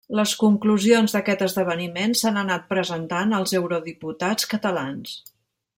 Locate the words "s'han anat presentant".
2.21-3.39